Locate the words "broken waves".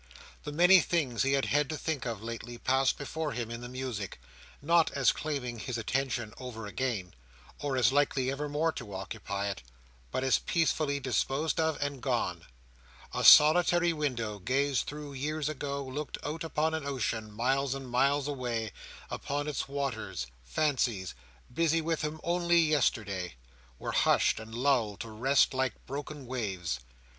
25.85-26.79